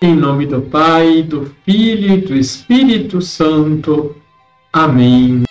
Em 0.00 0.14
nome 0.14 0.46
do 0.46 0.62
Pai, 0.62 1.24
do 1.24 1.52
Filho 1.64 2.14
e 2.14 2.20
do 2.20 2.36
Espírito 2.36 3.20
Santo. 3.20 4.14
Amém. 4.72 5.42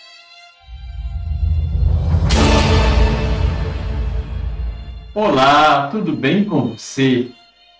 Olá, 5.13 5.89
tudo 5.91 6.13
bem 6.13 6.45
com 6.45 6.69
você? 6.69 7.27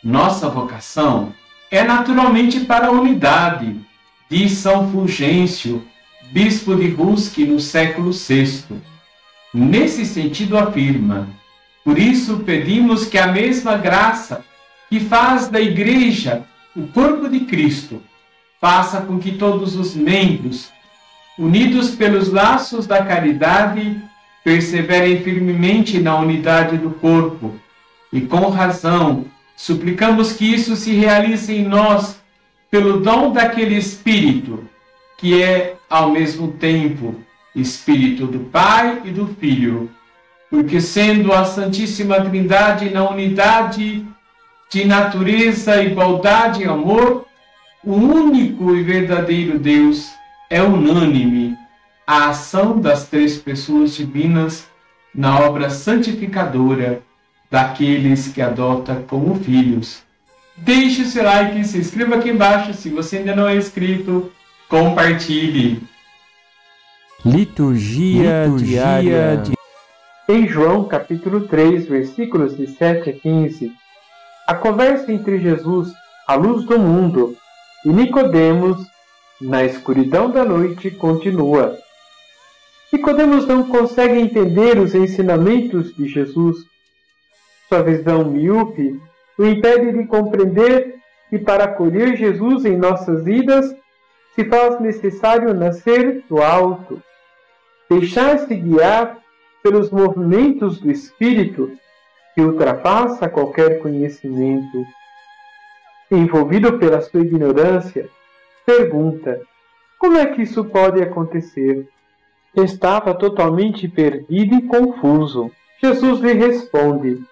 Nossa 0.04 0.50
vocação 0.50 1.32
é 1.72 1.86
naturalmente 1.86 2.60
para 2.60 2.88
a 2.88 2.92
unidade, 2.92 3.74
diz 4.30 4.52
São 4.52 4.92
Fulgêncio, 4.92 5.82
bispo 6.34 6.76
de 6.76 6.90
Rusque 6.90 7.46
no 7.46 7.62
século 7.62 8.12
VI. 8.12 8.66
Nesse 9.54 10.06
sentido 10.06 10.58
afirma: 10.58 11.30
Por 11.86 11.98
isso 11.98 12.40
pedimos 12.40 13.06
que 13.06 13.18
a 13.18 13.28
mesma 13.28 13.78
graça 13.78 14.44
que 14.90 15.00
faz 15.00 15.48
da 15.48 15.62
Igreja 15.62 16.46
o 16.78 16.86
corpo 16.90 17.28
de 17.28 17.40
Cristo 17.40 18.04
faça 18.62 19.02
com 19.02 19.18
que 19.18 19.32
todos 19.32 19.76
os 19.76 19.96
membros, 19.96 20.72
unidos 21.38 21.96
pelos 21.96 22.32
laços 22.32 22.86
da 22.86 23.04
caridade, 23.04 24.00
perseverem 24.44 25.24
firmemente 25.24 26.00
na 26.00 26.16
unidade 26.20 26.78
do 26.78 26.92
corpo. 26.92 27.56
E 28.14 28.22
com 28.22 28.50
razão, 28.50 29.26
suplicamos 29.56 30.34
que 30.34 30.46
isso 30.46 30.76
se 30.76 30.94
realize 30.94 31.52
em 31.52 31.64
nós 31.64 32.22
pelo 32.70 33.00
dom 33.00 33.32
daquele 33.32 33.76
Espírito, 33.76 34.64
que 35.18 35.42
é, 35.42 35.78
ao 35.90 36.12
mesmo 36.12 36.52
tempo, 36.54 37.16
Espírito 37.56 38.28
do 38.28 38.40
Pai 38.52 39.02
e 39.04 39.10
do 39.10 39.28
Filho. 39.40 39.90
Porque, 40.48 40.80
sendo 40.80 41.34
a 41.34 41.44
Santíssima 41.44 42.22
Trindade 42.22 42.92
na 42.92 43.10
unidade 43.10 44.06
de 44.70 44.86
natureza, 44.86 45.82
igualdade 45.82 46.64
e 46.64 46.66
amor, 46.66 47.26
o 47.84 47.94
único 47.94 48.76
e 48.76 48.84
verdadeiro 48.84 49.58
Deus 49.58 50.10
é 50.50 50.62
unânime 50.62 51.58
a 52.06 52.30
ação 52.30 52.80
das 52.80 53.08
três 53.08 53.38
pessoas 53.38 53.96
divinas 53.96 54.68
na 55.14 55.40
obra 55.40 55.70
santificadora 55.70 57.02
daqueles 57.52 58.30
que 58.30 58.42
adota 58.42 59.04
como 59.08 59.36
filhos. 59.36 60.04
Deixe 60.56 61.02
o 61.02 61.06
seu 61.06 61.24
like, 61.24 61.64
se 61.66 61.78
inscreva 61.78 62.16
aqui 62.16 62.30
embaixo 62.30 62.74
se 62.74 62.90
você 62.90 63.18
ainda 63.18 63.36
não 63.36 63.48
é 63.48 63.56
inscrito, 63.58 64.32
compartilhe. 64.70 65.84
Liturgia, 67.26 68.46
Liturgia 68.46 68.82
diária 69.02 69.38
de... 69.38 69.54
Em 70.30 70.48
João 70.48 70.86
capítulo 70.86 71.42
3, 71.42 71.88
versículos 71.88 72.56
de 72.56 72.68
7 72.68 73.10
a 73.10 73.14
15, 73.14 73.72
a 74.48 74.56
conversa 74.56 75.12
entre 75.12 75.40
Jesus, 75.40 75.92
a 76.26 76.34
luz 76.36 76.64
do 76.64 76.80
mundo, 76.80 77.36
e 77.84 77.90
Nicodemos, 77.90 78.78
na 79.42 79.66
escuridão 79.66 80.32
da 80.32 80.46
noite, 80.46 80.90
continua. 80.90 81.78
Nicodemos 82.92 83.46
não 83.46 83.68
consegue 83.68 84.18
entender 84.18 84.80
os 84.80 84.96
ensinamentos 84.96 85.94
de 85.94 86.08
Jesus. 86.08 86.66
Sua 87.68 87.84
visão 87.84 88.24
míope 88.24 88.98
o 89.38 89.46
impede 89.46 89.92
de 89.92 90.08
compreender 90.08 90.96
que 91.30 91.38
para 91.38 91.66
acolher 91.66 92.16
Jesus 92.16 92.64
em 92.64 92.78
nossas 92.78 93.26
vidas 93.26 93.76
se 94.34 94.46
faz 94.46 94.80
necessário 94.80 95.54
nascer 95.54 96.24
do 96.30 96.42
alto, 96.42 97.02
deixar-se 97.90 98.56
guiar 98.56 99.18
pelos 99.62 99.92
movimentos 99.92 100.80
do 100.80 100.90
Espírito 100.90 101.78
que 102.38 102.42
ultrapassa 102.44 103.28
qualquer 103.28 103.80
conhecimento. 103.80 104.86
Envolvido 106.12 106.78
pela 106.78 107.02
sua 107.02 107.22
ignorância, 107.22 108.08
pergunta: 108.64 109.42
como 109.98 110.18
é 110.18 110.28
que 110.28 110.44
isso 110.44 110.64
pode 110.66 111.02
acontecer? 111.02 111.90
estava 112.56 113.14
totalmente 113.14 113.88
perdido 113.88 114.56
e 114.56 114.68
confuso. 114.68 115.52
Jesus 115.82 116.20
lhe 116.20 116.34
responde: 116.34 117.24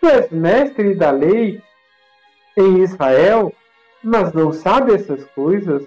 Tu 0.00 0.08
és 0.08 0.30
mestre 0.30 0.96
da 0.96 1.12
lei 1.12 1.62
em 2.56 2.78
Israel, 2.78 3.52
mas 4.02 4.32
não 4.32 4.52
sabe 4.52 4.92
essas 4.92 5.24
coisas? 5.26 5.86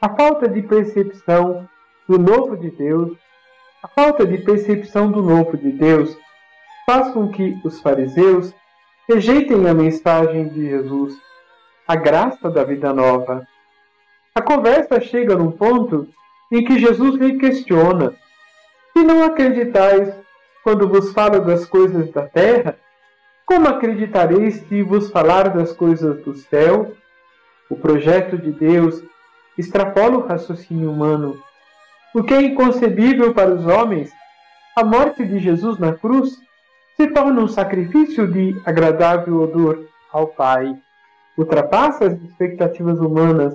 A 0.00 0.08
falta 0.16 0.48
de 0.48 0.62
percepção 0.62 1.68
do 2.08 2.18
novo 2.18 2.56
de 2.56 2.70
Deus, 2.70 3.16
a 3.82 3.88
falta 3.88 4.26
de 4.26 4.38
percepção 4.38 5.10
do 5.10 5.22
novo 5.22 5.56
de 5.56 5.70
Deus, 5.70 6.16
faz 6.86 7.12
com 7.12 7.28
que 7.28 7.58
os 7.64 7.80
fariseus 7.80 8.54
rejeitem 9.08 9.68
a 9.68 9.74
mensagem 9.74 10.48
de 10.48 10.70
Jesus, 10.70 11.14
a 11.86 11.96
graça 11.96 12.48
da 12.48 12.62
vida 12.62 12.92
nova. 12.92 13.46
A 14.32 14.40
conversa 14.40 15.00
chega 15.00 15.34
num 15.34 15.50
ponto 15.50 16.08
em 16.50 16.64
que 16.64 16.78
Jesus 16.78 17.16
lhe 17.16 17.38
questiona: 17.38 18.14
Se 18.92 19.02
não 19.02 19.24
acreditais 19.24 20.14
quando 20.62 20.88
vos 20.88 21.12
falo 21.12 21.40
das 21.40 21.66
coisas 21.66 22.10
da 22.12 22.22
terra, 22.22 22.78
como 23.44 23.68
acreditareis 23.68 24.56
se 24.68 24.82
vos 24.82 25.10
falar 25.10 25.50
das 25.50 25.72
coisas 25.72 26.22
do 26.24 26.34
céu? 26.34 26.94
O 27.68 27.76
projeto 27.76 28.38
de 28.38 28.52
Deus 28.52 29.02
extrapola 29.58 30.18
o 30.18 30.26
raciocínio 30.26 30.90
humano. 30.90 31.40
O 32.14 32.22
que 32.22 32.34
é 32.34 32.42
inconcebível 32.42 33.34
para 33.34 33.52
os 33.52 33.66
homens, 33.66 34.10
a 34.76 34.84
morte 34.84 35.24
de 35.24 35.38
Jesus 35.38 35.78
na 35.78 35.92
cruz 35.92 36.40
se 36.96 37.06
torna 37.08 37.42
um 37.42 37.48
sacrifício 37.48 38.26
de 38.26 38.60
agradável 38.64 39.42
odor 39.42 39.86
ao 40.10 40.28
Pai. 40.28 40.74
Ultrapassa 41.36 42.06
as 42.06 42.22
expectativas 42.22 42.98
humanas 42.98 43.54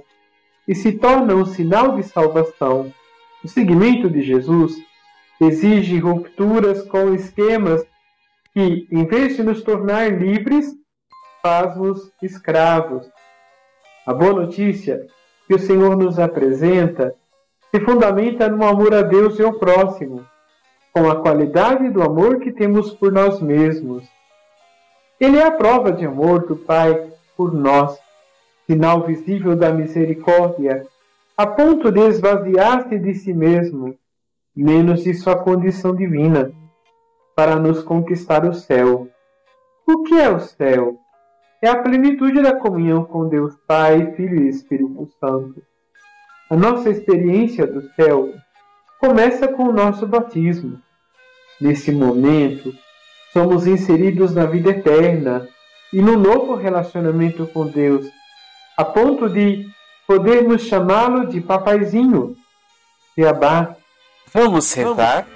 e 0.68 0.76
se 0.76 0.92
torna 0.92 1.34
um 1.34 1.46
sinal 1.46 1.96
de 1.96 2.04
salvação. 2.04 2.94
O 3.44 3.48
seguimento 3.48 4.08
de 4.10 4.22
Jesus 4.22 4.76
exige 5.40 5.98
rupturas 5.98 6.84
com 6.84 7.14
esquemas 7.16 7.84
que, 8.54 8.88
em 8.92 9.06
vez 9.06 9.36
de 9.36 9.44
nos 9.44 9.64
tornar 9.64 10.12
livres, 10.12 10.76
faz-nos 11.42 12.12
escravos. 12.22 13.10
A 14.06 14.14
boa 14.14 14.34
notícia 14.34 15.08
que 15.48 15.56
o 15.56 15.60
Senhor 15.60 15.98
nos 15.98 16.20
apresenta 16.20 17.16
se 17.74 17.80
fundamenta 17.80 18.48
no 18.48 18.64
amor 18.64 18.94
a 18.94 19.02
Deus 19.02 19.40
e 19.40 19.44
ao 19.44 19.54
próximo, 19.54 20.26
com 20.94 21.10
a 21.10 21.22
qualidade 21.22 21.90
do 21.90 22.02
amor 22.02 22.40
que 22.40 22.52
temos 22.52 22.94
por 22.94 23.12
nós 23.12 23.40
mesmos. 23.42 24.04
Ele 25.20 25.38
é 25.38 25.46
a 25.46 25.52
prova 25.52 25.92
de 25.92 26.06
amor 26.06 26.46
do 26.48 26.56
Pai 26.56 27.12
por 27.36 27.54
nós 27.54 27.98
sinal 28.72 29.06
visível 29.06 29.54
da 29.54 29.74
misericórdia, 29.74 30.88
a 31.36 31.46
ponto 31.46 31.92
de 31.92 32.00
esvaziar-se 32.08 32.98
de 32.98 33.14
si 33.14 33.34
mesmo, 33.34 33.98
menos 34.56 35.04
de 35.04 35.14
sua 35.14 35.36
condição 35.36 35.94
divina, 35.94 36.52
para 37.36 37.58
nos 37.58 37.84
conquistar 37.84 38.46
o 38.46 38.54
céu. 38.54 39.10
O 39.86 40.04
que 40.04 40.16
é 40.16 40.30
o 40.30 40.40
céu? 40.40 40.98
É 41.62 41.68
a 41.68 41.82
plenitude 41.82 42.42
da 42.42 42.56
comunhão 42.56 43.04
com 43.04 43.28
Deus 43.28 43.58
Pai, 43.68 44.14
Filho 44.14 44.44
e 44.44 44.48
Espírito 44.48 45.06
Santo. 45.20 45.62
A 46.50 46.56
nossa 46.56 46.90
experiência 46.90 47.68
do 47.68 47.82
céu 47.94 48.30
começa 49.02 49.48
com 49.48 49.64
o 49.64 49.74
nosso 49.74 50.06
batismo. 50.06 50.80
Nesse 51.60 51.92
momento, 51.92 52.72
somos 53.34 53.66
inseridos 53.66 54.36
na 54.36 54.46
vida 54.46 54.70
eterna 54.70 55.48
e 55.92 56.00
no 56.04 56.18
novo 56.18 56.54
relacionamento 56.54 57.48
com 57.48 57.66
Deus 57.66 58.06
a 58.78 58.86
ponto 58.86 59.28
de 59.28 59.68
podermos 60.08 60.62
chamá-lo 60.62 61.28
de 61.28 61.42
papaizinho, 61.42 62.36
de 63.18 63.26
Abá. 63.26 63.76
Vamos 64.32 64.66
sentar? 64.66 65.28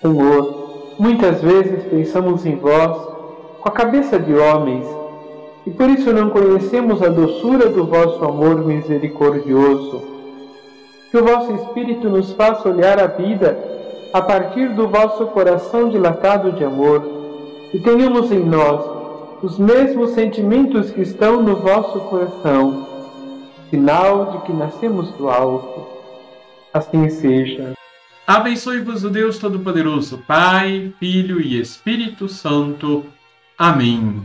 Senhor, 0.00 0.94
muitas 0.98 1.42
vezes 1.42 1.84
pensamos 1.84 2.46
em 2.46 2.54
vós 2.56 2.96
com 3.60 3.68
a 3.68 3.72
cabeça 3.72 4.18
de 4.18 4.32
homens 4.32 4.86
e 5.66 5.70
por 5.70 5.90
isso 5.90 6.12
não 6.12 6.30
conhecemos 6.30 7.02
a 7.02 7.08
doçura 7.08 7.68
do 7.68 7.84
vosso 7.84 8.24
amor 8.24 8.64
misericordioso. 8.64 10.02
Que 11.10 11.18
o 11.18 11.24
vosso 11.24 11.52
Espírito 11.54 12.08
nos 12.08 12.32
faça 12.32 12.68
olhar 12.68 13.00
a 13.00 13.08
vida 13.08 13.58
a 14.12 14.22
partir 14.22 14.68
do 14.74 14.86
vosso 14.88 15.26
coração 15.26 15.88
dilatado 15.88 16.52
de 16.52 16.64
amor 16.64 17.04
e 17.74 17.80
tenhamos 17.80 18.30
em 18.30 18.44
nós 18.44 18.84
os 19.42 19.58
mesmos 19.58 20.10
sentimentos 20.10 20.90
que 20.90 21.02
estão 21.02 21.42
no 21.42 21.56
vosso 21.56 22.00
coração, 22.00 22.86
sinal 23.68 24.32
de 24.32 24.46
que 24.46 24.52
nascemos 24.52 25.10
do 25.12 25.28
alto. 25.28 25.86
Assim 26.72 27.08
seja. 27.10 27.74
Abençoe-vos 28.26 29.04
o 29.04 29.10
Deus 29.10 29.38
Todo-Poderoso, 29.38 30.22
Pai, 30.26 30.92
Filho 30.98 31.40
e 31.40 31.60
Espírito 31.60 32.28
Santo. 32.28 33.04
Amém. 33.58 34.22